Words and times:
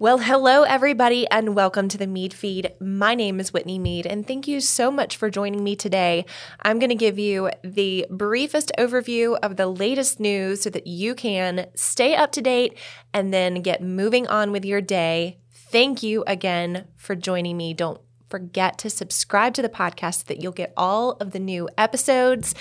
Well, 0.00 0.18
hello, 0.18 0.62
everybody, 0.62 1.26
and 1.28 1.56
welcome 1.56 1.88
to 1.88 1.98
the 1.98 2.06
Mead 2.06 2.32
Feed. 2.32 2.72
My 2.78 3.16
name 3.16 3.40
is 3.40 3.52
Whitney 3.52 3.80
Mead, 3.80 4.06
and 4.06 4.24
thank 4.24 4.46
you 4.46 4.60
so 4.60 4.92
much 4.92 5.16
for 5.16 5.28
joining 5.28 5.64
me 5.64 5.74
today. 5.74 6.24
I'm 6.62 6.78
going 6.78 6.90
to 6.90 6.94
give 6.94 7.18
you 7.18 7.50
the 7.64 8.06
briefest 8.08 8.70
overview 8.78 9.36
of 9.42 9.56
the 9.56 9.66
latest 9.66 10.20
news 10.20 10.62
so 10.62 10.70
that 10.70 10.86
you 10.86 11.16
can 11.16 11.66
stay 11.74 12.14
up 12.14 12.30
to 12.32 12.40
date 12.40 12.78
and 13.12 13.34
then 13.34 13.60
get 13.60 13.82
moving 13.82 14.28
on 14.28 14.52
with 14.52 14.64
your 14.64 14.80
day. 14.80 15.40
Thank 15.50 16.00
you 16.00 16.22
again 16.28 16.86
for 16.94 17.16
joining 17.16 17.56
me. 17.56 17.74
Don't 17.74 18.00
forget 18.30 18.78
to 18.78 18.90
subscribe 18.90 19.52
to 19.54 19.62
the 19.62 19.68
podcast 19.68 20.20
so 20.20 20.24
that 20.28 20.40
you'll 20.40 20.52
get 20.52 20.72
all 20.76 21.14
of 21.14 21.32
the 21.32 21.40
new 21.40 21.68
episodes. 21.76 22.54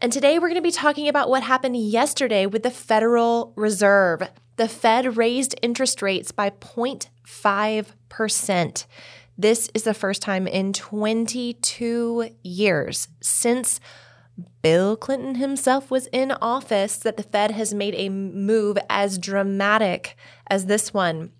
And 0.00 0.12
today 0.12 0.38
we're 0.38 0.48
going 0.48 0.56
to 0.56 0.60
be 0.60 0.70
talking 0.70 1.08
about 1.08 1.30
what 1.30 1.44
happened 1.44 1.78
yesterday 1.78 2.44
with 2.44 2.62
the 2.62 2.70
Federal 2.70 3.54
Reserve 3.56 4.28
the 4.56 4.68
Fed 4.68 5.16
raised 5.16 5.54
interest 5.62 6.02
rates 6.02 6.32
by 6.32 6.50
0.5%. 6.50 8.86
This 9.36 9.68
is 9.74 9.82
the 9.82 9.94
first 9.94 10.22
time 10.22 10.46
in 10.46 10.72
22 10.72 12.30
years 12.42 13.08
since 13.20 13.80
Bill 14.62 14.96
Clinton 14.96 15.34
himself 15.36 15.90
was 15.90 16.06
in 16.08 16.32
office 16.32 16.96
that 16.96 17.16
the 17.16 17.22
Fed 17.24 17.52
has 17.52 17.72
made 17.74 17.94
a 17.96 18.08
move 18.08 18.78
as 18.88 19.18
dramatic 19.18 20.16
as 20.48 20.66
this 20.66 20.94
one. 20.94 21.32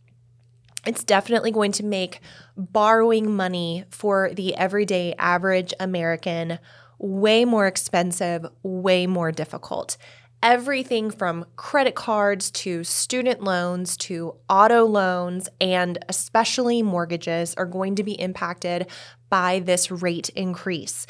It's 0.87 1.05
definitely 1.05 1.51
going 1.51 1.73
to 1.73 1.85
make 1.85 2.21
borrowing 2.57 3.35
money 3.35 3.85
for 3.91 4.30
the 4.35 4.55
everyday 4.57 5.15
average 5.15 5.73
American 5.80 6.59
way 6.99 7.45
more 7.45 7.66
expensive, 7.66 8.46
way 8.62 9.07
more 9.07 9.33
difficult 9.33 9.96
everything 10.45 11.11
from 11.11 11.47
credit 11.57 11.95
cards 11.95 12.51
to 12.51 12.85
student 12.85 13.43
loans 13.43 13.97
to 13.97 14.37
auto 14.51 14.85
loans 14.85 15.48
and 15.59 15.98
especially 16.11 16.83
mortgages 16.83 17.55
are 17.55 17.65
going 17.65 17.95
to 17.95 18.05
be 18.05 18.12
impacted 18.12 18.87
by 19.30 19.59
this 19.60 19.91
rate 19.91 20.29
increase. 20.37 21.07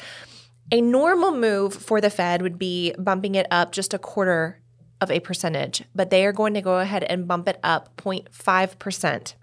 A 0.71 0.79
normal 0.79 1.31
move 1.31 1.73
for 1.73 1.99
the 1.99 2.09
Fed 2.09 2.41
would 2.41 2.57
be 2.57 2.95
bumping 2.97 3.35
it 3.35 3.45
up 3.51 3.73
just 3.73 3.93
a 3.93 3.99
quarter 3.99 4.61
of 5.01 5.11
a 5.11 5.19
percentage, 5.19 5.83
but 5.93 6.09
they 6.09 6.25
are 6.25 6.31
going 6.31 6.53
to 6.53 6.61
go 6.61 6.79
ahead 6.79 7.03
and 7.03 7.27
bump 7.27 7.49
it 7.49 7.59
up 7.61 7.93
0.5%. 7.97 9.33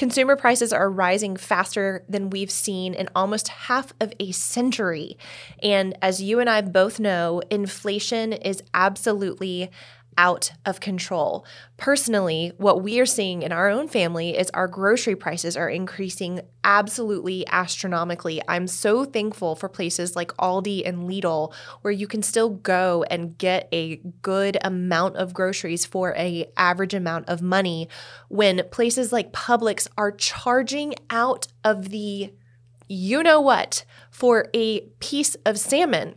Consumer 0.00 0.34
prices 0.34 0.72
are 0.72 0.88
rising 0.88 1.36
faster 1.36 2.06
than 2.08 2.30
we've 2.30 2.50
seen 2.50 2.94
in 2.94 3.06
almost 3.14 3.48
half 3.48 3.92
of 4.00 4.14
a 4.18 4.32
century. 4.32 5.18
And 5.62 5.94
as 6.00 6.22
you 6.22 6.40
and 6.40 6.48
I 6.48 6.62
both 6.62 6.98
know, 6.98 7.42
inflation 7.50 8.32
is 8.32 8.62
absolutely 8.72 9.70
out 10.20 10.52
of 10.66 10.80
control. 10.80 11.46
Personally, 11.78 12.52
what 12.58 12.82
we 12.82 13.00
are 13.00 13.06
seeing 13.06 13.40
in 13.40 13.52
our 13.52 13.70
own 13.70 13.88
family 13.88 14.36
is 14.36 14.50
our 14.50 14.68
grocery 14.68 15.16
prices 15.16 15.56
are 15.56 15.70
increasing 15.70 16.42
absolutely 16.62 17.46
astronomically. 17.48 18.42
I'm 18.46 18.66
so 18.66 19.06
thankful 19.06 19.56
for 19.56 19.70
places 19.70 20.14
like 20.14 20.36
Aldi 20.36 20.86
and 20.86 21.08
Lidl 21.08 21.54
where 21.80 21.90
you 21.90 22.06
can 22.06 22.22
still 22.22 22.50
go 22.50 23.02
and 23.04 23.38
get 23.38 23.66
a 23.72 23.96
good 24.20 24.58
amount 24.62 25.16
of 25.16 25.32
groceries 25.32 25.86
for 25.86 26.14
a 26.18 26.52
average 26.54 26.92
amount 26.92 27.30
of 27.30 27.40
money 27.40 27.88
when 28.28 28.62
places 28.70 29.14
like 29.14 29.32
Publix 29.32 29.88
are 29.96 30.12
charging 30.12 30.94
out 31.08 31.48
of 31.64 31.88
the 31.88 32.30
you 32.88 33.22
know 33.22 33.40
what 33.40 33.86
for 34.10 34.50
a 34.52 34.80
piece 35.00 35.34
of 35.46 35.58
salmon. 35.58 36.14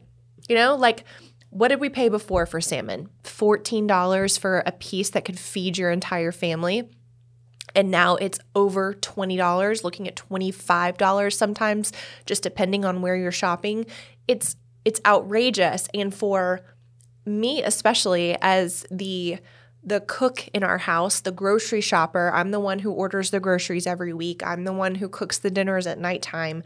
You 0.49 0.57
know, 0.57 0.75
like 0.75 1.05
what 1.53 1.67
did 1.67 1.79
we 1.79 1.89
pay 1.89 2.09
before 2.09 2.45
for 2.45 2.59
salmon? 2.59 3.09
$14 3.23 4.39
for 4.39 4.63
a 4.65 4.71
piece 4.71 5.11
that 5.11 5.23
could 5.23 5.39
feed 5.39 5.77
your 5.77 5.91
entire 5.91 6.31
family. 6.31 6.89
And 7.75 7.91
now 7.91 8.15
it's 8.15 8.39
over 8.55 8.93
$20, 8.95 9.83
looking 9.83 10.07
at 10.07 10.15
$25 10.15 11.33
sometimes, 11.33 11.91
just 12.25 12.43
depending 12.43 12.85
on 12.85 13.01
where 13.01 13.15
you're 13.15 13.31
shopping. 13.31 13.85
It's 14.27 14.55
it's 14.85 14.99
outrageous. 15.05 15.87
And 15.93 16.13
for 16.13 16.61
me 17.25 17.63
especially 17.63 18.35
as 18.41 18.85
the 18.91 19.37
the 19.85 20.01
cook 20.01 20.47
in 20.53 20.63
our 20.63 20.77
house, 20.77 21.21
the 21.21 21.31
grocery 21.31 21.81
shopper, 21.81 22.31
I'm 22.33 22.51
the 22.51 22.59
one 22.59 22.79
who 22.79 22.91
orders 22.91 23.31
the 23.31 23.39
groceries 23.39 23.85
every 23.85 24.13
week. 24.13 24.41
I'm 24.45 24.63
the 24.63 24.73
one 24.73 24.95
who 24.95 25.09
cooks 25.09 25.37
the 25.37 25.51
dinners 25.51 25.87
at 25.87 25.99
nighttime 25.99 26.63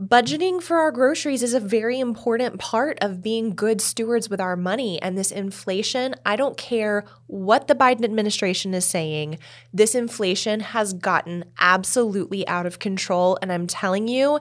budgeting 0.00 0.62
for 0.62 0.78
our 0.78 0.90
groceries 0.90 1.42
is 1.42 1.54
a 1.54 1.60
very 1.60 2.00
important 2.00 2.58
part 2.58 2.98
of 3.00 3.22
being 3.22 3.54
good 3.54 3.80
stewards 3.80 4.28
with 4.28 4.40
our 4.40 4.56
money. 4.56 5.00
And 5.02 5.16
this 5.16 5.30
inflation, 5.30 6.14
I 6.24 6.36
don't 6.36 6.56
care 6.56 7.04
what 7.26 7.68
the 7.68 7.74
Biden 7.74 8.04
administration 8.04 8.74
is 8.74 8.84
saying, 8.84 9.38
this 9.72 9.94
inflation 9.94 10.60
has 10.60 10.92
gotten 10.92 11.44
absolutely 11.58 12.46
out 12.48 12.66
of 12.66 12.78
control. 12.78 13.38
And 13.42 13.52
I'm 13.52 13.66
telling 13.66 14.08
you, 14.08 14.40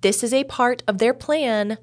this 0.00 0.22
is 0.22 0.32
a 0.32 0.44
part 0.44 0.82
of 0.86 0.98
their 0.98 1.14
plan. 1.14 1.78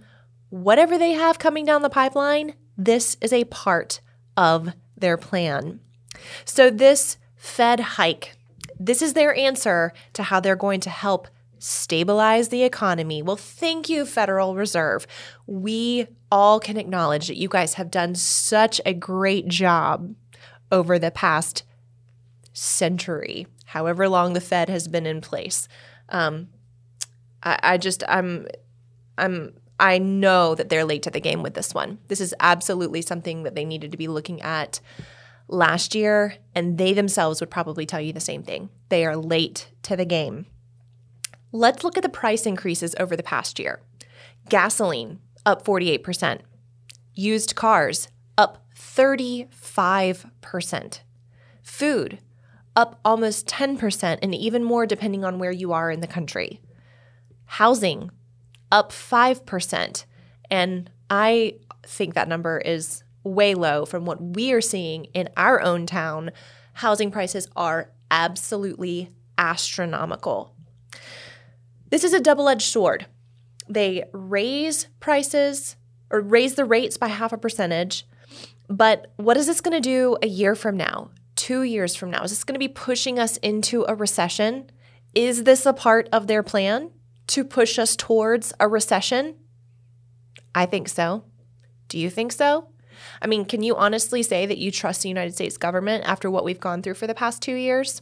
Whatever 0.49 0.97
they 0.97 1.13
have 1.13 1.39
coming 1.39 1.65
down 1.65 1.81
the 1.81 1.89
pipeline, 1.89 2.55
this 2.77 3.17
is 3.21 3.33
a 3.33 3.45
part 3.45 4.01
of 4.35 4.73
their 4.97 5.17
plan. 5.17 5.79
So, 6.45 6.69
this 6.69 7.17
Fed 7.35 7.79
hike, 7.79 8.35
this 8.79 9.01
is 9.01 9.13
their 9.13 9.33
answer 9.35 9.93
to 10.13 10.23
how 10.23 10.39
they're 10.39 10.55
going 10.55 10.79
to 10.81 10.89
help 10.89 11.27
stabilize 11.61 12.49
the 12.49 12.63
economy. 12.63 13.21
Well, 13.21 13.35
thank 13.35 13.87
you, 13.87 14.05
Federal 14.05 14.55
Reserve. 14.55 15.05
We 15.45 16.07
all 16.31 16.59
can 16.59 16.75
acknowledge 16.75 17.27
that 17.27 17.37
you 17.37 17.47
guys 17.47 17.75
have 17.75 17.91
done 17.91 18.15
such 18.15 18.81
a 18.85 18.93
great 18.93 19.47
job 19.47 20.15
over 20.71 20.97
the 20.97 21.11
past 21.11 21.63
century, 22.53 23.45
however 23.65 24.09
long 24.09 24.33
the 24.33 24.41
Fed 24.41 24.69
has 24.69 24.87
been 24.87 25.05
in 25.05 25.21
place. 25.21 25.67
Um, 26.09 26.49
I, 27.43 27.59
I 27.61 27.77
just, 27.77 28.03
I'm, 28.07 28.47
I'm, 29.17 29.53
I 29.79 29.99
know 29.99 30.55
that 30.55 30.69
they're 30.69 30.85
late 30.85 31.03
to 31.03 31.11
the 31.11 31.19
game 31.19 31.43
with 31.43 31.53
this 31.53 31.73
one. 31.73 31.99
This 32.07 32.21
is 32.21 32.33
absolutely 32.39 33.01
something 33.01 33.43
that 33.43 33.55
they 33.55 33.65
needed 33.65 33.91
to 33.91 33.97
be 33.97 34.07
looking 34.07 34.41
at 34.41 34.79
last 35.47 35.93
year, 35.93 36.35
and 36.55 36.77
they 36.77 36.93
themselves 36.93 37.39
would 37.39 37.51
probably 37.51 37.85
tell 37.85 38.01
you 38.01 38.13
the 38.13 38.19
same 38.19 38.41
thing. 38.41 38.69
They 38.89 39.05
are 39.05 39.15
late 39.15 39.69
to 39.83 39.95
the 39.95 40.05
game. 40.05 40.47
Let's 41.51 41.83
look 41.83 41.97
at 41.97 42.03
the 42.03 42.09
price 42.09 42.45
increases 42.45 42.95
over 42.99 43.15
the 43.15 43.23
past 43.23 43.57
year. 43.59 43.81
Gasoline 44.49 45.19
up 45.45 45.65
48%, 45.65 46.41
used 47.13 47.55
cars 47.55 48.07
up 48.37 48.65
35%, 48.75 50.99
food 51.61 52.19
up 52.75 52.99
almost 53.03 53.47
10% 53.47 54.19
and 54.21 54.33
even 54.33 54.63
more 54.63 54.85
depending 54.85 55.25
on 55.25 55.39
where 55.39 55.51
you 55.51 55.73
are 55.73 55.91
in 55.91 55.99
the 55.99 56.07
country. 56.07 56.61
Housing 57.45 58.09
up 58.71 58.91
5%. 58.91 60.05
And 60.49 60.89
I 61.09 61.55
think 61.83 62.13
that 62.13 62.29
number 62.29 62.59
is 62.59 63.03
way 63.23 63.55
low 63.55 63.85
from 63.85 64.05
what 64.05 64.21
we 64.21 64.53
are 64.53 64.61
seeing 64.61 65.05
in 65.13 65.29
our 65.35 65.61
own 65.61 65.85
town. 65.85 66.31
Housing 66.73 67.11
prices 67.11 67.47
are 67.55 67.91
absolutely 68.09 69.09
astronomical. 69.37 70.55
This 71.91 72.03
is 72.03 72.13
a 72.13 72.19
double 72.19 72.49
edged 72.49 72.63
sword. 72.63 73.05
They 73.69 74.05
raise 74.13 74.87
prices 74.99 75.75
or 76.09 76.21
raise 76.21 76.55
the 76.55 76.65
rates 76.65 76.97
by 76.97 77.09
half 77.09 77.31
a 77.31 77.37
percentage. 77.37 78.07
But 78.69 79.11
what 79.17 79.37
is 79.37 79.45
this 79.45 79.61
going 79.61 79.79
to 79.79 79.81
do 79.81 80.17
a 80.21 80.27
year 80.27 80.55
from 80.55 80.77
now, 80.77 81.11
two 81.35 81.63
years 81.63 81.93
from 81.93 82.09
now? 82.09 82.23
Is 82.23 82.31
this 82.31 82.45
going 82.45 82.55
to 82.55 82.59
be 82.59 82.69
pushing 82.69 83.19
us 83.19 83.37
into 83.37 83.85
a 83.87 83.95
recession? 83.95 84.69
Is 85.13 85.43
this 85.43 85.65
a 85.65 85.73
part 85.73 86.07
of 86.13 86.27
their 86.27 86.41
plan 86.41 86.91
to 87.27 87.43
push 87.43 87.77
us 87.77 87.97
towards 87.97 88.53
a 88.59 88.67
recession? 88.69 89.35
I 90.55 90.65
think 90.65 90.87
so. 90.87 91.25
Do 91.89 91.99
you 91.99 92.09
think 92.09 92.31
so? 92.31 92.69
I 93.21 93.27
mean, 93.27 93.43
can 93.43 93.63
you 93.63 93.75
honestly 93.75 94.23
say 94.23 94.45
that 94.45 94.57
you 94.57 94.71
trust 94.71 95.01
the 95.01 95.09
United 95.09 95.33
States 95.33 95.57
government 95.57 96.05
after 96.05 96.31
what 96.31 96.45
we've 96.45 96.59
gone 96.59 96.81
through 96.81 96.93
for 96.93 97.07
the 97.07 97.15
past 97.15 97.41
two 97.41 97.55
years? 97.55 98.01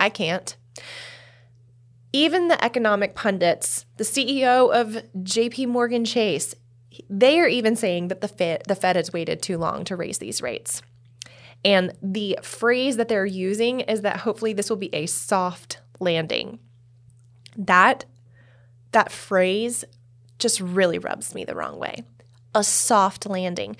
I 0.00 0.08
can't. 0.08 0.56
Even 2.12 2.48
the 2.48 2.62
economic 2.62 3.14
pundits, 3.14 3.86
the 3.96 4.04
CEO 4.04 4.72
of 4.72 5.02
JP 5.16 5.68
Morgan 5.68 6.04
Chase, 6.04 6.54
they 7.08 7.40
are 7.40 7.48
even 7.48 7.74
saying 7.74 8.08
that 8.08 8.20
the 8.20 8.28
Fed, 8.28 8.64
the 8.68 8.74
Fed 8.74 8.96
has 8.96 9.12
waited 9.12 9.40
too 9.40 9.56
long 9.56 9.84
to 9.84 9.96
raise 9.96 10.18
these 10.18 10.42
rates. 10.42 10.82
And 11.64 11.92
the 12.02 12.38
phrase 12.42 12.96
that 12.96 13.08
they're 13.08 13.24
using 13.24 13.80
is 13.80 14.02
that 14.02 14.18
hopefully 14.18 14.52
this 14.52 14.68
will 14.68 14.76
be 14.76 14.94
a 14.94 15.06
soft 15.06 15.80
landing. 16.00 16.58
That 17.56 18.04
that 18.92 19.10
phrase 19.10 19.84
just 20.38 20.60
really 20.60 20.98
rubs 20.98 21.34
me 21.34 21.44
the 21.44 21.54
wrong 21.54 21.78
way. 21.78 22.04
A 22.54 22.62
soft 22.62 23.26
landing. 23.26 23.76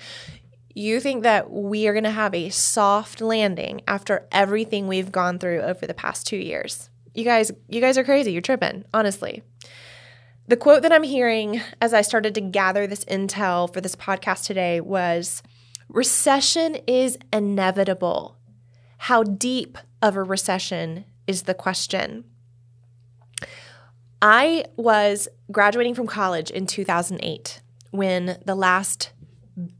You 0.73 0.99
think 0.99 1.21
that 1.21 1.51
we 1.51 1.87
are 1.87 1.93
going 1.93 2.03
to 2.03 2.09
have 2.09 2.33
a 2.33 2.49
soft 2.49 3.21
landing 3.21 3.81
after 3.87 4.27
everything 4.31 4.87
we've 4.87 5.11
gone 5.11 5.37
through 5.37 5.61
over 5.61 5.85
the 5.85 5.93
past 5.93 6.25
2 6.25 6.37
years 6.37 6.89
you 7.13 7.23
guys 7.23 7.51
you 7.67 7.81
guys 7.81 7.97
are 7.97 8.03
crazy. 8.03 8.31
You're 8.31 8.41
tripping, 8.41 8.85
honestly. 8.93 9.43
The 10.47 10.57
quote 10.57 10.81
that 10.81 10.91
I'm 10.91 11.03
hearing 11.03 11.61
as 11.81 11.93
I 11.93 12.01
started 12.01 12.35
to 12.35 12.41
gather 12.41 12.85
this 12.85 13.05
intel 13.05 13.71
for 13.73 13.79
this 13.79 13.95
podcast 13.95 14.45
today 14.45 14.81
was 14.81 15.41
recession 15.87 16.75
is 16.85 17.17
inevitable. 17.31 18.37
How 18.97 19.23
deep 19.23 19.77
of 20.01 20.15
a 20.15 20.23
recession 20.23 21.05
is 21.27 21.43
the 21.43 21.53
question? 21.53 22.25
I 24.21 24.65
was 24.75 25.27
graduating 25.51 25.95
from 25.95 26.07
college 26.07 26.49
in 26.49 26.65
2008 26.65 27.61
when 27.91 28.37
the 28.45 28.55
last 28.55 29.11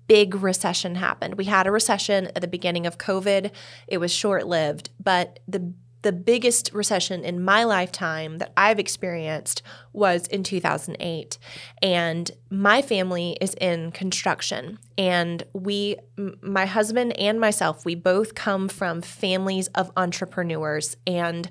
big 0.07 0.35
recession 0.35 0.95
happened. 0.95 1.35
We 1.35 1.45
had 1.45 1.65
a 1.65 1.71
recession 1.71 2.27
at 2.35 2.41
the 2.41 2.47
beginning 2.47 2.85
of 2.85 2.97
COVID. 2.97 3.51
It 3.87 3.97
was 3.97 4.13
short 4.13 4.45
lived, 4.45 4.89
but 5.01 5.39
the 5.47 5.73
the 6.03 6.11
biggest 6.11 6.71
recession 6.73 7.23
in 7.23 7.43
my 7.43 7.63
lifetime 7.63 8.37
that 8.37 8.53
I've 8.55 8.77
experienced 8.77 9.63
was 9.93 10.27
in 10.27 10.43
2008. 10.43 11.37
And 11.81 12.29
my 12.49 12.81
family 12.81 13.37
is 13.41 13.55
in 13.55 13.91
construction. 13.91 14.79
And 14.97 15.43
we, 15.53 15.95
my 16.41 16.65
husband 16.65 17.17
and 17.17 17.39
myself, 17.39 17.85
we 17.85 17.95
both 17.95 18.35
come 18.35 18.67
from 18.67 19.01
families 19.01 19.67
of 19.69 19.91
entrepreneurs. 19.97 20.95
And 21.07 21.49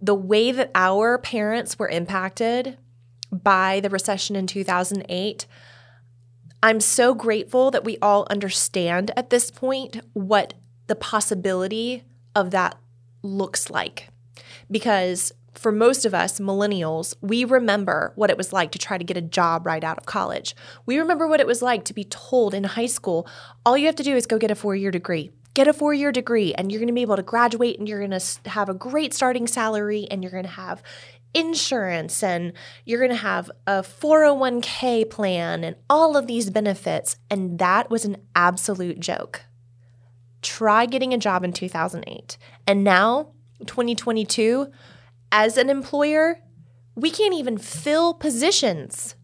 the 0.00 0.14
way 0.14 0.52
that 0.52 0.70
our 0.74 1.18
parents 1.18 1.78
were 1.78 1.88
impacted 1.88 2.76
by 3.30 3.80
the 3.80 3.90
recession 3.90 4.36
in 4.36 4.46
2008, 4.46 5.46
I'm 6.62 6.80
so 6.80 7.14
grateful 7.14 7.70
that 7.70 7.84
we 7.84 7.98
all 8.02 8.26
understand 8.28 9.12
at 9.16 9.30
this 9.30 9.50
point 9.50 10.00
what 10.14 10.54
the 10.88 10.96
possibility 10.96 12.02
of 12.34 12.50
that 12.50 12.76
looks 13.24 13.70
like. 13.70 14.08
Because 14.70 15.32
for 15.54 15.72
most 15.72 16.04
of 16.04 16.14
us 16.14 16.40
millennials, 16.40 17.14
we 17.20 17.44
remember 17.44 18.12
what 18.16 18.30
it 18.30 18.36
was 18.36 18.52
like 18.52 18.72
to 18.72 18.78
try 18.78 18.98
to 18.98 19.04
get 19.04 19.16
a 19.16 19.22
job 19.22 19.66
right 19.66 19.84
out 19.84 19.98
of 19.98 20.06
college. 20.06 20.54
We 20.84 20.98
remember 20.98 21.26
what 21.26 21.40
it 21.40 21.46
was 21.46 21.62
like 21.62 21.84
to 21.84 21.94
be 21.94 22.04
told 22.04 22.54
in 22.54 22.64
high 22.64 22.86
school, 22.86 23.26
all 23.64 23.78
you 23.78 23.86
have 23.86 23.96
to 23.96 24.02
do 24.02 24.16
is 24.16 24.26
go 24.26 24.38
get 24.38 24.50
a 24.50 24.54
four 24.54 24.76
year 24.76 24.90
degree. 24.90 25.30
Get 25.54 25.68
a 25.68 25.72
four 25.72 25.94
year 25.94 26.10
degree, 26.10 26.52
and 26.54 26.70
you're 26.72 26.80
going 26.80 26.88
to 26.88 26.94
be 26.94 27.02
able 27.02 27.16
to 27.16 27.22
graduate, 27.22 27.78
and 27.78 27.88
you're 27.88 28.04
going 28.04 28.18
to 28.18 28.50
have 28.50 28.68
a 28.68 28.74
great 28.74 29.14
starting 29.14 29.46
salary, 29.46 30.08
and 30.10 30.22
you're 30.22 30.32
going 30.32 30.42
to 30.42 30.50
have 30.50 30.82
insurance, 31.32 32.24
and 32.24 32.52
you're 32.84 32.98
going 32.98 33.10
to 33.10 33.16
have 33.16 33.52
a 33.68 33.82
401k 33.82 35.08
plan, 35.08 35.62
and 35.62 35.76
all 35.88 36.16
of 36.16 36.26
these 36.26 36.50
benefits. 36.50 37.16
And 37.30 37.60
that 37.60 37.88
was 37.88 38.04
an 38.04 38.16
absolute 38.34 38.98
joke. 38.98 39.42
Try 40.44 40.84
getting 40.86 41.14
a 41.14 41.18
job 41.18 41.42
in 41.42 41.52
2008. 41.52 42.36
And 42.66 42.84
now, 42.84 43.32
2022, 43.66 44.70
as 45.32 45.56
an 45.56 45.70
employer, 45.70 46.38
we 46.94 47.10
can't 47.10 47.34
even 47.34 47.58
fill 47.58 48.14
positions. 48.14 49.16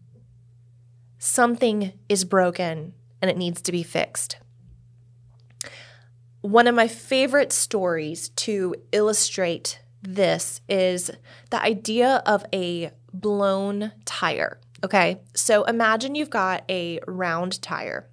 Something 1.19 1.93
is 2.09 2.25
broken 2.25 2.93
and 3.21 3.29
it 3.29 3.37
needs 3.37 3.61
to 3.61 3.71
be 3.71 3.83
fixed. 3.83 4.37
One 6.41 6.65
of 6.65 6.73
my 6.73 6.87
favorite 6.87 7.53
stories 7.53 8.29
to 8.29 8.73
illustrate 8.91 9.79
this 10.01 10.59
is 10.67 11.11
the 11.51 11.61
idea 11.61 12.23
of 12.25 12.43
a 12.51 12.91
blown 13.13 13.91
tire. 14.05 14.59
Okay, 14.83 15.21
so 15.35 15.63
imagine 15.65 16.15
you've 16.15 16.31
got 16.31 16.63
a 16.67 16.99
round 17.05 17.61
tire 17.61 18.09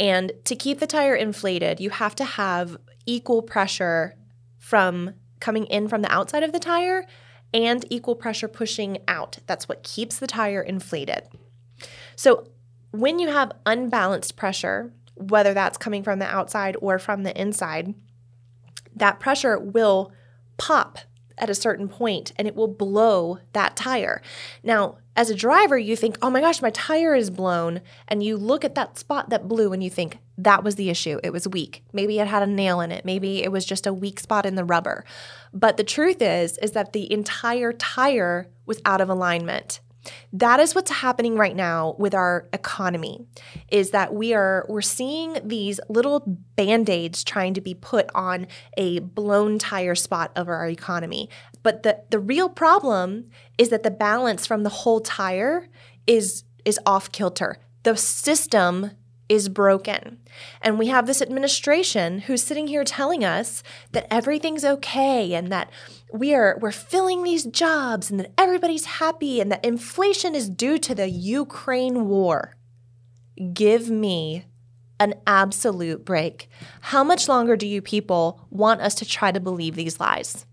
and 0.00 0.32
to 0.44 0.56
keep 0.56 0.80
the 0.80 0.86
tire 0.86 1.14
inflated, 1.14 1.80
you 1.80 1.90
have 1.90 2.14
to 2.16 2.24
have 2.24 2.76
equal 3.06 3.42
pressure 3.42 4.16
from 4.58 5.14
coming 5.40 5.66
in 5.66 5.88
from 5.88 6.02
the 6.02 6.12
outside 6.12 6.42
of 6.42 6.52
the 6.52 6.58
tire 6.58 7.06
and 7.52 7.84
equal 7.90 8.16
pressure 8.16 8.48
pushing 8.48 8.98
out. 9.06 9.38
That's 9.46 9.68
what 9.68 9.82
keeps 9.82 10.18
the 10.18 10.26
tire 10.26 10.62
inflated. 10.62 11.28
So, 12.16 12.48
when 12.90 13.18
you 13.18 13.28
have 13.28 13.52
unbalanced 13.66 14.36
pressure, 14.36 14.92
whether 15.16 15.52
that's 15.52 15.78
coming 15.78 16.02
from 16.02 16.18
the 16.18 16.26
outside 16.26 16.76
or 16.80 16.98
from 16.98 17.24
the 17.24 17.38
inside, 17.40 17.94
that 18.94 19.20
pressure 19.20 19.58
will 19.58 20.12
pop 20.56 20.98
at 21.36 21.50
a 21.50 21.54
certain 21.54 21.88
point 21.88 22.32
and 22.36 22.46
it 22.46 22.54
will 22.54 22.68
blow 22.68 23.38
that 23.52 23.76
tire. 23.76 24.22
Now, 24.62 24.98
as 25.16 25.30
a 25.30 25.34
driver, 25.34 25.78
you 25.78 25.96
think, 25.96 26.18
oh 26.22 26.30
my 26.30 26.40
gosh, 26.40 26.60
my 26.60 26.70
tire 26.70 27.14
is 27.14 27.30
blown. 27.30 27.80
And 28.08 28.22
you 28.22 28.36
look 28.36 28.64
at 28.64 28.74
that 28.74 28.98
spot 28.98 29.30
that 29.30 29.48
blew 29.48 29.72
and 29.72 29.82
you 29.82 29.90
think, 29.90 30.18
that 30.36 30.64
was 30.64 30.74
the 30.74 30.90
issue. 30.90 31.20
It 31.22 31.32
was 31.32 31.46
weak. 31.46 31.84
Maybe 31.92 32.18
it 32.18 32.26
had 32.26 32.42
a 32.42 32.46
nail 32.46 32.80
in 32.80 32.90
it. 32.90 33.04
Maybe 33.04 33.42
it 33.42 33.52
was 33.52 33.64
just 33.64 33.86
a 33.86 33.92
weak 33.92 34.18
spot 34.18 34.46
in 34.46 34.56
the 34.56 34.64
rubber. 34.64 35.04
But 35.52 35.76
the 35.76 35.84
truth 35.84 36.20
is, 36.20 36.58
is 36.58 36.72
that 36.72 36.92
the 36.92 37.12
entire 37.12 37.72
tire 37.72 38.48
was 38.66 38.80
out 38.84 39.00
of 39.00 39.08
alignment. 39.08 39.80
That 40.32 40.60
is 40.60 40.74
what's 40.74 40.90
happening 40.90 41.36
right 41.36 41.56
now 41.56 41.94
with 41.98 42.14
our 42.14 42.48
economy 42.52 43.24
is 43.70 43.90
that 43.90 44.12
we 44.12 44.34
are 44.34 44.66
we're 44.68 44.82
seeing 44.82 45.38
these 45.42 45.80
little 45.88 46.20
band-aids 46.56 47.24
trying 47.24 47.54
to 47.54 47.60
be 47.60 47.74
put 47.74 48.10
on 48.14 48.46
a 48.76 48.98
blown 48.98 49.58
tire 49.58 49.94
spot 49.94 50.30
of 50.36 50.48
our 50.48 50.68
economy. 50.68 51.30
But 51.62 51.84
the 51.84 52.02
the 52.10 52.18
real 52.18 52.48
problem 52.48 53.30
is 53.58 53.68
that 53.70 53.82
the 53.82 53.90
balance 53.90 54.46
from 54.46 54.62
the 54.62 54.70
whole 54.70 55.00
tire 55.00 55.68
is 56.06 56.44
is 56.64 56.80
off 56.86 57.12
kilter. 57.12 57.58
The 57.82 57.96
system 57.96 58.92
is 59.28 59.48
broken. 59.48 60.18
And 60.60 60.78
we 60.78 60.88
have 60.88 61.06
this 61.06 61.22
administration 61.22 62.20
who's 62.20 62.42
sitting 62.42 62.66
here 62.66 62.84
telling 62.84 63.24
us 63.24 63.62
that 63.92 64.06
everything's 64.10 64.64
okay 64.64 65.32
and 65.34 65.50
that 65.50 65.70
we 66.12 66.34
are 66.34 66.58
we're 66.60 66.72
filling 66.72 67.22
these 67.22 67.44
jobs 67.44 68.10
and 68.10 68.20
that 68.20 68.32
everybody's 68.36 68.84
happy 68.84 69.40
and 69.40 69.50
that 69.50 69.64
inflation 69.64 70.34
is 70.34 70.48
due 70.48 70.78
to 70.78 70.94
the 70.94 71.08
Ukraine 71.08 72.08
war. 72.08 72.56
Give 73.52 73.90
me 73.90 74.44
an 75.00 75.14
absolute 75.26 76.04
break. 76.04 76.48
How 76.80 77.02
much 77.02 77.28
longer 77.28 77.56
do 77.56 77.66
you 77.66 77.82
people 77.82 78.46
want 78.50 78.80
us 78.80 78.94
to 78.96 79.04
try 79.04 79.32
to 79.32 79.40
believe 79.40 79.74
these 79.74 79.98
lies? 79.98 80.46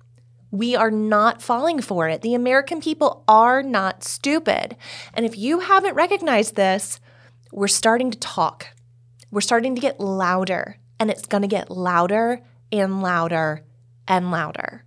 We 0.52 0.76
are 0.76 0.92
not 0.92 1.42
falling 1.42 1.82
for 1.82 2.10
it. 2.10 2.22
The 2.22 2.34
American 2.34 2.82
people 2.82 3.24
are 3.28 3.64
not 3.64 4.04
stupid. 4.04 4.76
And 5.14 5.26
if 5.26 5.38
you 5.38 5.62
haven't 5.62 5.96
recognized 5.96 6.56
this, 6.56 7.00
we're 7.52 7.70
starting 7.70 8.12
to 8.12 8.20
talk. 8.20 8.68
We're 9.32 9.42
starting 9.42 9.76
to 9.76 9.82
get 9.82 10.00
louder, 10.00 10.78
and 11.00 11.10
it's 11.10 11.26
going 11.26 11.42
to 11.42 11.48
get 11.48 11.72
louder 11.72 12.42
and 12.72 13.02
louder 13.02 13.64
and 14.08 14.30
louder. 14.30 14.84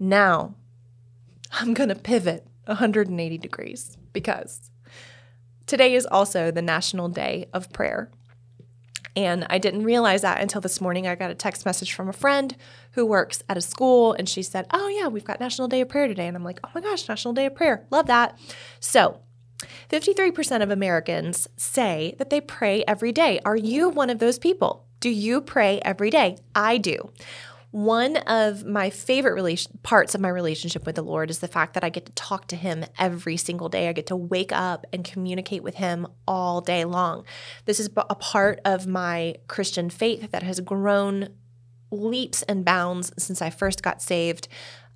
Now, 0.00 0.54
I'm 1.52 1.72
going 1.74 1.88
to 1.88 1.94
pivot 1.94 2.46
180 2.64 3.38
degrees 3.38 3.96
because 4.12 4.70
today 5.66 5.94
is 5.94 6.06
also 6.06 6.50
the 6.50 6.62
National 6.62 7.08
Day 7.08 7.48
of 7.52 7.72
Prayer. 7.72 8.10
And 9.16 9.46
I 9.50 9.58
didn't 9.58 9.84
realize 9.84 10.22
that 10.22 10.40
until 10.40 10.60
this 10.60 10.80
morning. 10.80 11.06
I 11.06 11.14
got 11.14 11.30
a 11.30 11.34
text 11.34 11.66
message 11.66 11.92
from 11.92 12.08
a 12.08 12.12
friend 12.12 12.56
who 12.92 13.04
works 13.04 13.42
at 13.48 13.56
a 13.56 13.60
school, 13.60 14.12
and 14.12 14.28
she 14.28 14.42
said, 14.42 14.66
Oh, 14.72 14.88
yeah, 14.88 15.08
we've 15.08 15.24
got 15.24 15.40
National 15.40 15.68
Day 15.68 15.80
of 15.80 15.88
Prayer 15.88 16.06
today. 16.06 16.26
And 16.26 16.36
I'm 16.36 16.44
like, 16.44 16.60
Oh 16.64 16.70
my 16.74 16.80
gosh, 16.80 17.08
National 17.08 17.34
Day 17.34 17.46
of 17.46 17.54
Prayer. 17.54 17.86
Love 17.90 18.06
that. 18.06 18.38
So 18.78 19.20
53% 19.90 20.62
of 20.62 20.70
Americans 20.70 21.48
say 21.56 22.14
that 22.18 22.30
they 22.30 22.40
pray 22.40 22.84
every 22.86 23.12
day. 23.12 23.40
Are 23.44 23.56
you 23.56 23.88
one 23.88 24.10
of 24.10 24.18
those 24.18 24.38
people? 24.38 24.86
Do 25.00 25.10
you 25.10 25.40
pray 25.40 25.80
every 25.80 26.10
day? 26.10 26.36
I 26.54 26.78
do. 26.78 27.10
One 27.70 28.16
of 28.16 28.64
my 28.64 28.90
favorite 28.90 29.34
relation, 29.34 29.78
parts 29.84 30.16
of 30.16 30.20
my 30.20 30.28
relationship 30.28 30.86
with 30.86 30.96
the 30.96 31.02
Lord 31.02 31.30
is 31.30 31.38
the 31.38 31.46
fact 31.46 31.74
that 31.74 31.84
I 31.84 31.88
get 31.88 32.06
to 32.06 32.12
talk 32.12 32.48
to 32.48 32.56
Him 32.56 32.84
every 32.98 33.36
single 33.36 33.68
day. 33.68 33.88
I 33.88 33.92
get 33.92 34.08
to 34.08 34.16
wake 34.16 34.50
up 34.50 34.86
and 34.92 35.04
communicate 35.04 35.62
with 35.62 35.76
Him 35.76 36.08
all 36.26 36.60
day 36.60 36.84
long. 36.84 37.24
This 37.66 37.78
is 37.78 37.88
a 37.96 38.14
part 38.16 38.60
of 38.64 38.88
my 38.88 39.36
Christian 39.46 39.88
faith 39.88 40.32
that 40.32 40.42
has 40.42 40.58
grown 40.58 41.28
leaps 41.92 42.42
and 42.42 42.64
bounds 42.64 43.12
since 43.18 43.40
I 43.40 43.50
first 43.50 43.82
got 43.82 44.02
saved. 44.02 44.48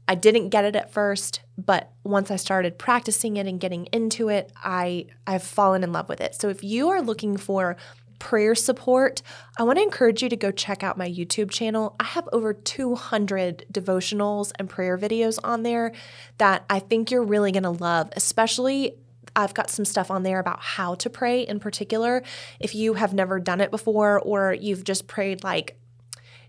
I 0.07 0.17
didn't 0.17 0.51
get 0.51 0.65
it 0.65 0.77
at 0.77 0.93
first, 0.93 1.41
but 1.57 1.93
once 2.03 2.31
I 2.31 2.37
started 2.37 2.79
practicing 2.79 3.37
it 3.37 3.47
and 3.47 3.59
getting 3.61 3.87
into 3.87 4.29
it, 4.29 4.53
I 4.57 5.07
I've 5.27 5.43
fallen 5.43 5.83
in 5.83 5.93
love 5.93 6.09
with 6.09 6.21
it. 6.21 6.35
So 6.35 6.49
if 6.49 6.63
you 6.63 6.91
are 6.91 7.01
looking 7.01 7.37
for 7.37 7.77
prayer 8.19 8.55
support, 8.55 9.23
I 9.59 9.63
want 9.63 9.79
to 9.79 9.83
encourage 9.83 10.23
you 10.23 10.29
to 10.29 10.37
go 10.37 10.51
check 10.51 10.83
out 10.83 10.99
my 10.99 11.09
YouTube 11.09 11.51
channel. 11.51 11.97
I 12.01 12.05
have 12.05 12.29
over 12.33 12.53
200 12.53 13.67
devotionals 13.73 14.53
and 14.59 14.69
prayer 14.69 14.99
videos 14.99 15.39
on 15.43 15.63
there 15.63 15.93
that 16.39 16.65
I 16.69 16.79
think 16.79 17.11
you're 17.11 17.25
really 17.25 17.53
going 17.53 17.65
to 17.65 17.71
love, 17.71 18.11
especially 18.17 18.97
I've 19.37 19.55
got 19.55 19.71
some 19.71 19.85
stuff 19.85 20.11
on 20.11 20.23
there 20.23 20.39
about 20.39 20.61
how 20.61 20.95
to 20.97 21.11
pray 21.11 21.43
in 21.43 21.59
particular. 21.59 22.23
If 22.61 22.75
you 22.75 22.95
have 22.95 23.13
never 23.13 23.41
done 23.41 23.61
it 23.61 23.71
before 23.71 24.21
or 24.21 24.55
you've 24.55 24.85
just 24.85 25.07
prayed 25.07 25.43
like 25.43 25.77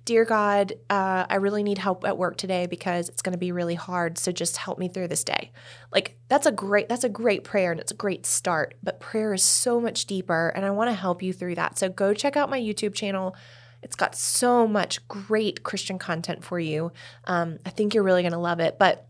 Dear 0.05 0.23
God, 0.23 0.73
uh, 0.87 1.25
I 1.27 1.37
really 1.37 1.63
need 1.63 1.79
help 1.79 2.05
at 2.05 2.15
work 2.15 2.37
today 2.37 2.67
because 2.67 3.09
it's 3.09 3.23
going 3.23 3.33
to 3.33 3.39
be 3.39 3.51
really 3.51 3.73
hard. 3.73 4.19
So 4.19 4.31
just 4.31 4.57
help 4.57 4.77
me 4.77 4.87
through 4.87 5.07
this 5.07 5.23
day. 5.23 5.51
Like 5.91 6.15
that's 6.27 6.45
a 6.45 6.51
great 6.51 6.87
that's 6.87 7.03
a 7.03 7.09
great 7.09 7.43
prayer 7.43 7.71
and 7.71 7.81
it's 7.81 7.91
a 7.91 7.95
great 7.95 8.27
start. 8.27 8.75
But 8.83 8.99
prayer 8.99 9.33
is 9.33 9.41
so 9.43 9.81
much 9.81 10.05
deeper, 10.05 10.49
and 10.49 10.63
I 10.63 10.69
want 10.69 10.91
to 10.91 10.93
help 10.93 11.23
you 11.23 11.33
through 11.33 11.55
that. 11.55 11.79
So 11.79 11.89
go 11.89 12.13
check 12.13 12.37
out 12.37 12.51
my 12.51 12.59
YouTube 12.59 12.93
channel. 12.93 13.35
It's 13.81 13.95
got 13.95 14.15
so 14.15 14.67
much 14.67 15.07
great 15.07 15.63
Christian 15.63 15.97
content 15.97 16.43
for 16.43 16.59
you. 16.59 16.91
Um, 17.25 17.57
I 17.65 17.71
think 17.71 17.95
you're 17.95 18.03
really 18.03 18.21
going 18.21 18.31
to 18.31 18.37
love 18.37 18.59
it. 18.59 18.77
But 18.77 19.07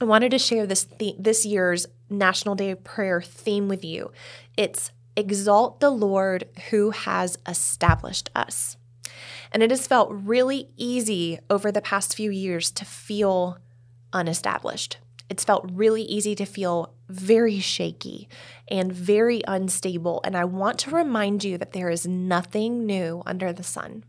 I 0.00 0.04
wanted 0.04 0.30
to 0.30 0.38
share 0.38 0.64
this 0.64 0.84
th- 0.84 1.16
this 1.18 1.44
year's 1.44 1.86
National 2.08 2.54
Day 2.54 2.70
of 2.70 2.84
Prayer 2.84 3.20
theme 3.20 3.66
with 3.66 3.84
you. 3.84 4.12
It's 4.56 4.92
exalt 5.16 5.80
the 5.80 5.90
Lord 5.90 6.48
who 6.70 6.90
has 6.90 7.36
established 7.48 8.30
us. 8.36 8.76
And 9.52 9.62
it 9.62 9.70
has 9.70 9.86
felt 9.86 10.10
really 10.12 10.68
easy 10.76 11.38
over 11.48 11.70
the 11.70 11.82
past 11.82 12.14
few 12.14 12.30
years 12.30 12.70
to 12.72 12.84
feel 12.84 13.58
unestablished. 14.12 14.98
It's 15.28 15.44
felt 15.44 15.70
really 15.72 16.02
easy 16.02 16.34
to 16.34 16.44
feel 16.44 16.94
very 17.08 17.58
shaky 17.58 18.28
and 18.68 18.92
very 18.92 19.42
unstable. 19.46 20.20
And 20.24 20.36
I 20.36 20.44
want 20.44 20.78
to 20.80 20.90
remind 20.90 21.44
you 21.44 21.58
that 21.58 21.72
there 21.72 21.90
is 21.90 22.06
nothing 22.06 22.86
new 22.86 23.22
under 23.26 23.52
the 23.52 23.62
sun. 23.62 24.04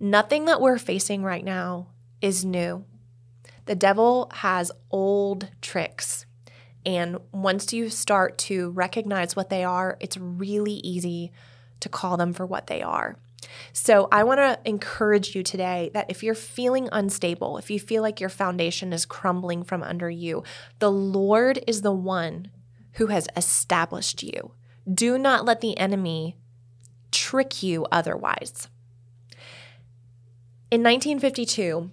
Nothing 0.00 0.44
that 0.46 0.60
we're 0.60 0.78
facing 0.78 1.22
right 1.22 1.44
now 1.44 1.88
is 2.20 2.44
new. 2.44 2.84
The 3.66 3.74
devil 3.74 4.30
has 4.34 4.70
old 4.90 5.50
tricks. 5.60 6.26
And 6.86 7.18
once 7.32 7.72
you 7.72 7.88
start 7.88 8.36
to 8.38 8.70
recognize 8.70 9.34
what 9.34 9.48
they 9.48 9.64
are, 9.64 9.96
it's 10.00 10.18
really 10.18 10.74
easy 10.74 11.32
to 11.80 11.88
call 11.88 12.16
them 12.16 12.32
for 12.32 12.44
what 12.44 12.66
they 12.66 12.82
are. 12.82 13.16
So, 13.72 14.08
I 14.10 14.24
want 14.24 14.38
to 14.38 14.58
encourage 14.64 15.34
you 15.34 15.42
today 15.42 15.90
that 15.94 16.10
if 16.10 16.22
you're 16.22 16.34
feeling 16.34 16.88
unstable, 16.92 17.58
if 17.58 17.70
you 17.70 17.78
feel 17.78 18.02
like 18.02 18.20
your 18.20 18.30
foundation 18.30 18.92
is 18.92 19.06
crumbling 19.06 19.62
from 19.62 19.82
under 19.82 20.10
you, 20.10 20.42
the 20.78 20.90
Lord 20.90 21.62
is 21.66 21.82
the 21.82 21.92
one 21.92 22.50
who 22.94 23.06
has 23.08 23.28
established 23.36 24.22
you. 24.22 24.52
Do 24.92 25.18
not 25.18 25.44
let 25.44 25.60
the 25.60 25.76
enemy 25.78 26.36
trick 27.10 27.62
you 27.62 27.86
otherwise. 27.90 28.68
In 30.70 30.82
1952, 30.82 31.90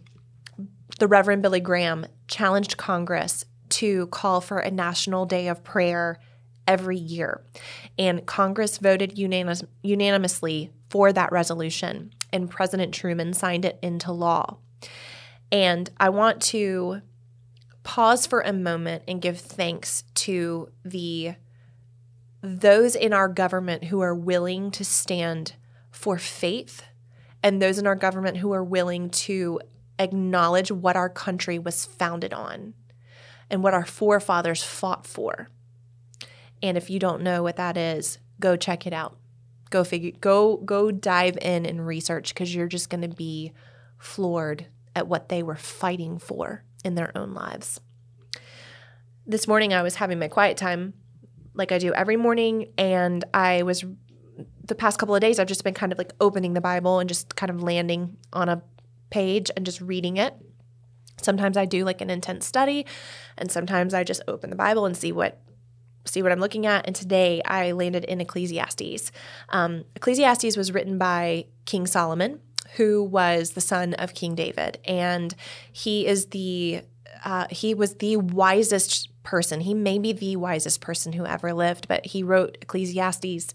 the 0.99 1.07
Reverend 1.07 1.41
Billy 1.41 1.59
Graham 1.59 2.05
challenged 2.27 2.77
Congress 2.77 3.45
to 3.69 4.07
call 4.07 4.41
for 4.41 4.59
a 4.59 4.71
national 4.71 5.25
day 5.25 5.47
of 5.47 5.63
prayer 5.63 6.19
every 6.67 6.97
year. 6.97 7.43
And 7.97 8.25
Congress 8.25 8.77
voted 8.77 9.17
unanimous, 9.17 9.63
unanimously 9.83 10.71
for 10.89 11.13
that 11.13 11.31
resolution, 11.31 12.13
and 12.31 12.49
President 12.49 12.93
Truman 12.93 13.33
signed 13.33 13.65
it 13.65 13.79
into 13.81 14.11
law. 14.11 14.57
And 15.51 15.89
I 15.99 16.09
want 16.09 16.41
to 16.43 17.01
pause 17.83 18.25
for 18.25 18.41
a 18.41 18.53
moment 18.53 19.03
and 19.07 19.21
give 19.21 19.39
thanks 19.39 20.03
to 20.13 20.69
the 20.85 21.35
those 22.43 22.95
in 22.95 23.13
our 23.13 23.27
government 23.27 23.85
who 23.85 24.01
are 24.01 24.15
willing 24.15 24.71
to 24.71 24.83
stand 24.83 25.53
for 25.91 26.17
faith 26.17 26.83
and 27.43 27.61
those 27.61 27.77
in 27.77 27.85
our 27.85 27.95
government 27.95 28.37
who 28.37 28.51
are 28.51 28.63
willing 28.63 29.09
to 29.09 29.59
acknowledge 29.99 30.71
what 30.71 30.95
our 30.95 31.09
country 31.09 31.59
was 31.59 31.85
founded 31.85 32.33
on 32.33 32.73
and 33.49 33.63
what 33.63 33.73
our 33.73 33.85
forefathers 33.85 34.63
fought 34.63 35.05
for. 35.05 35.49
And 36.63 36.77
if 36.77 36.89
you 36.89 36.99
don't 36.99 37.21
know 37.21 37.43
what 37.43 37.55
that 37.55 37.77
is, 37.77 38.19
go 38.39 38.55
check 38.55 38.85
it 38.85 38.93
out. 38.93 39.17
Go 39.69 39.83
figure 39.83 40.11
go 40.19 40.57
go 40.57 40.91
dive 40.91 41.37
in 41.41 41.65
and 41.65 41.87
research 41.87 42.35
cuz 42.35 42.53
you're 42.53 42.67
just 42.67 42.89
going 42.89 43.01
to 43.01 43.15
be 43.15 43.53
floored 43.97 44.65
at 44.95 45.07
what 45.07 45.29
they 45.29 45.41
were 45.41 45.55
fighting 45.55 46.19
for 46.19 46.63
in 46.83 46.95
their 46.95 47.15
own 47.17 47.33
lives. 47.33 47.79
This 49.25 49.47
morning 49.47 49.73
I 49.73 49.81
was 49.81 49.95
having 49.95 50.19
my 50.19 50.27
quiet 50.27 50.57
time 50.57 50.93
like 51.53 51.71
I 51.71 51.77
do 51.77 51.93
every 51.93 52.17
morning 52.17 52.73
and 52.77 53.23
I 53.33 53.63
was 53.63 53.85
the 54.65 54.75
past 54.75 54.99
couple 54.99 55.15
of 55.15 55.21
days 55.21 55.39
I've 55.39 55.47
just 55.47 55.63
been 55.63 55.73
kind 55.73 55.91
of 55.91 55.97
like 55.97 56.13
opening 56.19 56.53
the 56.53 56.61
Bible 56.61 56.99
and 56.99 57.07
just 57.07 57.35
kind 57.35 57.49
of 57.49 57.61
landing 57.61 58.17
on 58.33 58.49
a 58.49 58.61
page 59.09 59.51
and 59.55 59.65
just 59.65 59.81
reading 59.81 60.17
it. 60.17 60.33
Sometimes 61.21 61.55
I 61.55 61.65
do 61.65 61.85
like 61.85 62.01
an 62.01 62.09
intense 62.09 62.45
study 62.45 62.85
and 63.37 63.51
sometimes 63.51 63.93
I 63.93 64.03
just 64.03 64.21
open 64.27 64.49
the 64.49 64.55
Bible 64.55 64.85
and 64.85 64.97
see 64.97 65.11
what 65.11 65.39
see 66.05 66.21
what 66.21 66.31
I'm 66.31 66.39
looking 66.39 66.65
at. 66.65 66.85
And 66.85 66.95
today 66.95 67.41
I 67.45 67.71
landed 67.71 68.03
in 68.05 68.21
Ecclesiastes. 68.21 69.11
Um, 69.49 69.85
Ecclesiastes 69.95 70.57
was 70.57 70.71
written 70.71 70.97
by 70.97 71.45
King 71.65 71.87
Solomon, 71.87 72.39
who 72.77 73.03
was 73.03 73.51
the 73.51 73.61
son 73.61 73.93
of 73.95 74.13
King 74.13 74.35
David, 74.35 74.79
and 74.85 75.35
he 75.71 76.07
is 76.07 76.27
the 76.27 76.81
uh, 77.23 77.45
he 77.49 77.73
was 77.73 77.95
the 77.95 78.17
wisest 78.17 79.09
person. 79.23 79.61
He 79.61 79.73
may 79.73 79.99
be 79.99 80.11
the 80.11 80.35
wisest 80.37 80.81
person 80.81 81.13
who 81.13 81.25
ever 81.25 81.53
lived, 81.53 81.87
but 81.87 82.05
he 82.07 82.23
wrote 82.23 82.57
Ecclesiastes. 82.61 83.53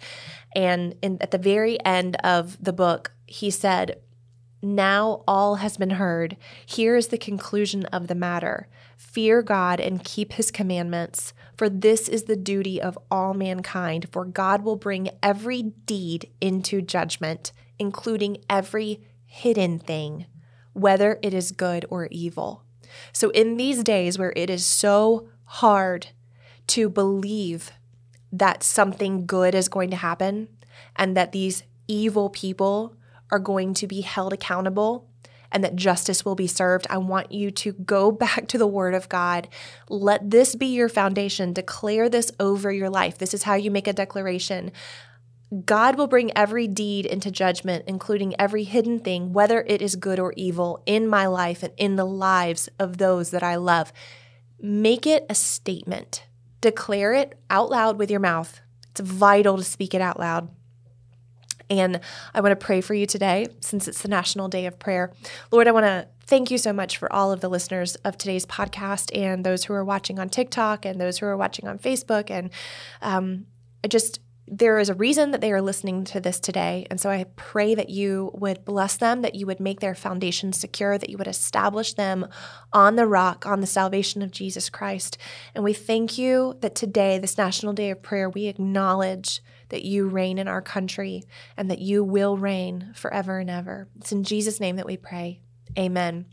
And 0.55 0.95
in, 1.03 1.19
at 1.21 1.33
the 1.33 1.39
very 1.39 1.85
end 1.85 2.17
of 2.23 2.63
the 2.63 2.73
book, 2.73 3.13
he 3.27 3.51
said, 3.51 4.01
Now 4.63 5.25
all 5.27 5.57
has 5.57 5.77
been 5.77 5.91
heard. 5.91 6.37
Here 6.65 6.97
is 6.97 7.09
the 7.09 7.19
conclusion 7.19 7.87
of 7.87 8.07
the 8.07 8.15
matter 8.15 8.69
Fear 8.97 9.43
God 9.43 9.79
and 9.79 10.05
keep 10.05 10.35
his 10.35 10.51
commandments, 10.51 11.35
for 11.57 11.69
this 11.69 12.09
is 12.09 12.25
the 12.25 12.37
duty 12.37 12.81
of 12.81 12.99
all 13.11 13.35
mankind. 13.35 14.09
For 14.13 14.25
God 14.25 14.63
will 14.63 14.77
bring 14.77 15.11
every 15.23 15.63
deed 15.63 16.31
into 16.41 16.83
judgment, 16.83 17.53
including 17.79 18.39
every 18.49 19.01
hidden 19.25 19.79
thing, 19.79 20.27
whether 20.73 21.19
it 21.23 21.33
is 21.33 21.53
good 21.53 21.87
or 21.89 22.09
evil. 22.11 22.63
So, 23.13 23.31
in 23.31 23.57
these 23.57 23.83
days 23.83 24.19
where 24.19 24.33
it 24.37 24.51
is 24.51 24.65
so 24.65 25.29
hard 25.45 26.09
to 26.69 26.89
believe 26.89 27.73
that 28.33 28.63
something 28.63 29.27
good 29.27 29.55
is 29.55 29.69
going 29.69 29.91
to 29.91 29.97
happen 29.97 30.49
and 30.95 31.17
that 31.17 31.33
these 31.33 31.63
evil 31.89 32.29
people 32.29 32.97
are 33.31 33.39
going 33.39 33.75
to 33.75 33.87
be 33.87 34.03
held 34.03 34.33
accountable 34.33 35.09
and 35.53 35.63
that 35.65 35.77
justice 35.77 36.25
will 36.25 36.35
be 36.35 36.47
served, 36.47 36.87
I 36.91 36.99
want 36.99 37.33
you 37.33 37.51
to 37.51 37.73
go 37.73 38.11
back 38.27 38.49
to 38.49 38.59
the 38.59 38.67
Word 38.67 38.95
of 38.95 39.09
God. 39.09 39.49
Let 39.89 40.31
this 40.31 40.55
be 40.55 40.67
your 40.67 40.89
foundation. 40.89 41.53
Declare 41.53 42.09
this 42.09 42.33
over 42.41 42.73
your 42.73 42.91
life. 42.91 43.19
This 43.19 43.35
is 43.35 43.45
how 43.45 43.55
you 43.55 43.71
make 43.71 43.87
a 43.87 43.93
declaration. 43.93 44.73
God 45.65 45.97
will 45.97 46.09
bring 46.09 46.37
every 46.37 46.67
deed 46.67 47.07
into 47.07 47.31
judgment, 47.31 47.85
including 47.87 48.35
every 48.39 48.65
hidden 48.65 48.99
thing, 48.99 49.33
whether 49.33 49.63
it 49.63 49.81
is 49.81 49.95
good 49.95 50.19
or 50.19 50.35
evil, 50.37 50.83
in 50.87 51.07
my 51.07 51.27
life 51.27 51.63
and 51.63 51.73
in 51.77 51.95
the 51.95 52.05
lives 52.05 52.69
of 52.81 52.99
those 52.99 53.31
that 53.31 53.45
I 53.45 53.55
love. 53.55 53.93
Make 54.61 55.07
it 55.07 55.25
a 55.31 55.35
statement. 55.35 56.25
Declare 56.61 57.13
it 57.15 57.39
out 57.49 57.71
loud 57.71 57.97
with 57.97 58.11
your 58.11 58.21
mouth. 58.21 58.61
It's 58.91 59.01
vital 59.01 59.57
to 59.57 59.63
speak 59.63 59.95
it 59.95 60.01
out 60.01 60.19
loud. 60.19 60.49
And 61.69 62.01
I 62.35 62.41
want 62.41 62.59
to 62.59 62.65
pray 62.65 62.81
for 62.81 62.95
you 62.95 63.07
today 63.07 63.49
since 63.61 63.89
it's 63.89 64.03
the 64.03 64.09
National 64.09 64.49
Day 64.49 64.67
of 64.67 64.79
Prayer. 64.79 65.13
Lord, 65.51 65.69
I 65.69 65.73
want 65.73 65.87
to 65.87 66.09
thank 66.27 66.51
you 66.51 66.59
so 66.59 66.73
much 66.73 66.97
for 66.97 67.13
all 67.13 67.33
of 67.33 67.41
the 67.41 67.49
listeners 67.49 67.95
of 67.97 68.19
today's 68.19 68.47
podcast 68.47 69.17
and 69.17 69.45
those 69.45 69.65
who 69.65 69.73
are 69.73 69.85
watching 69.85 70.19
on 70.19 70.29
TikTok 70.29 70.85
and 70.85 71.01
those 71.01 71.19
who 71.19 71.27
are 71.27 71.37
watching 71.37 71.69
on 71.69 71.79
Facebook. 71.79 72.31
And 72.31 72.51
um, 73.01 73.47
I 73.85 73.89
just 73.89 74.21
there 74.49 74.79
is 74.79 74.89
a 74.89 74.95
reason 74.95 75.33
that 75.33 75.41
they 75.41 75.51
are 75.51 75.61
listening 75.61 76.05
to 76.05 76.21
this 76.21 76.39
today. 76.39 76.87
And 76.89 77.01
so 77.01 77.11
I 77.11 77.25
pray 77.35 77.75
that 77.75 77.91
you 77.91 78.31
would 78.35 78.65
bless 78.65 78.97
them, 78.97 79.23
that 79.23 79.35
you 79.35 79.45
would 79.47 79.59
make 79.59 79.81
their 79.81 79.95
foundation 79.95 80.53
secure, 80.53 80.99
that 80.99 81.11
you 81.11 81.19
would 81.19 81.27
establish 81.27 81.95
them 81.95 82.29
on 82.73 82.95
the 82.95 83.09
rock, 83.09 83.45
on 83.45 83.61
the 83.61 83.67
salvation 83.67 84.23
of 84.23 84.31
Jesus 84.31 84.71
Christ. 84.71 85.19
And 85.55 85.65
we 85.65 85.73
thank 85.73 86.17
you 86.17 86.57
that 86.61 86.77
today, 86.77 87.19
this 87.19 87.37
National 87.37 87.73
Day 87.73 87.91
of 87.91 88.03
Prayer, 88.03 88.31
we 88.31 88.47
acknowledge 88.47 89.43
that 89.69 89.85
you 89.85 90.09
reign 90.09 90.39
in 90.39 90.49
our 90.49 90.63
country 90.63 91.25
and 91.57 91.71
that 91.71 91.81
you 91.81 92.05
will 92.05 92.37
reign 92.37 92.93
forever 92.95 93.39
and 93.39 93.51
ever. 93.51 93.89
It's 93.99 94.13
in 94.13 94.25
Jesus' 94.25 94.61
name 94.61 94.77
that 94.77 94.87
we 94.87 94.97
pray. 94.97 95.41
Amen. 95.79 96.27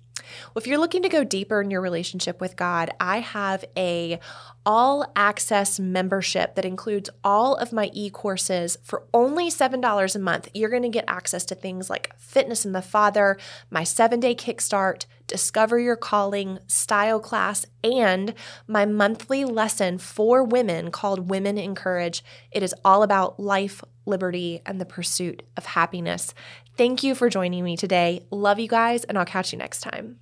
Well, 0.53 0.61
if 0.61 0.67
you're 0.67 0.77
looking 0.77 1.01
to 1.01 1.09
go 1.09 1.23
deeper 1.23 1.61
in 1.61 1.69
your 1.69 1.81
relationship 1.81 2.39
with 2.39 2.55
God, 2.55 2.91
I 2.99 3.19
have 3.19 3.65
a 3.75 4.19
all 4.65 5.11
access 5.15 5.79
membership 5.79 6.55
that 6.55 6.63
includes 6.63 7.09
all 7.23 7.55
of 7.55 7.73
my 7.73 7.89
e-courses 7.93 8.77
for 8.83 9.03
only 9.13 9.49
$7 9.49 10.15
a 10.15 10.19
month. 10.19 10.49
You're 10.53 10.69
going 10.69 10.83
to 10.83 10.89
get 10.89 11.05
access 11.07 11.43
to 11.45 11.55
things 11.55 11.89
like 11.89 12.15
Fitness 12.17 12.63
in 12.63 12.71
the 12.71 12.81
Father, 12.81 13.37
my 13.69 13.81
7-day 13.81 14.35
kickstart, 14.35 15.05
Discover 15.33 15.79
Your 15.79 15.95
Calling, 15.95 16.59
Style 16.67 17.19
Class, 17.19 17.65
and 17.83 18.35
my 18.67 18.85
monthly 18.85 19.43
lesson 19.43 19.97
for 19.97 20.43
women 20.43 20.91
called 20.91 21.31
Women 21.31 21.57
in 21.57 21.73
Courage. 21.73 22.23
It 22.51 22.61
is 22.61 22.75
all 22.85 23.01
about 23.01 23.39
life, 23.39 23.83
liberty, 24.05 24.61
and 24.63 24.79
the 24.79 24.85
pursuit 24.85 25.41
of 25.57 25.65
happiness. 25.65 26.35
Thank 26.77 27.01
you 27.01 27.15
for 27.15 27.29
joining 27.29 27.63
me 27.63 27.75
today. 27.75 28.27
Love 28.29 28.59
you 28.59 28.67
guys, 28.67 29.05
and 29.05 29.17
I'll 29.17 29.25
catch 29.25 29.51
you 29.51 29.57
next 29.57 29.81
time. 29.81 30.19